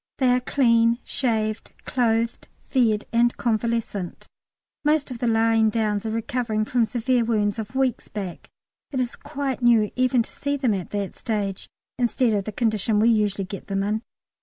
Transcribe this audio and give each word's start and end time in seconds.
They 0.17 0.29
are 0.29 0.39
clean, 0.39 0.97
shaved, 1.03 1.73
clothed, 1.85 2.47
fed, 2.71 3.05
and 3.13 3.37
convalescent. 3.37 4.25
Most 4.83 5.11
of 5.11 5.19
the 5.19 5.27
lying 5.27 5.69
downs 5.69 6.07
are 6.07 6.09
recovering 6.09 6.65
from 6.65 6.87
severe 6.87 7.23
wounds 7.23 7.59
of 7.59 7.75
weeks 7.75 8.07
back. 8.07 8.49
It 8.89 8.99
is 8.99 9.15
quite 9.15 9.61
new 9.61 9.91
even 9.95 10.23
to 10.23 10.31
see 10.31 10.57
them 10.57 10.73
at 10.73 10.89
that 10.89 11.13
stage, 11.13 11.69
instead 11.99 12.33
of 12.33 12.45
the 12.45 12.51
condition 12.51 12.99
we 12.99 13.09
usually 13.09 13.45
get 13.45 13.67
them 13.67 13.83
in. 13.83 14.01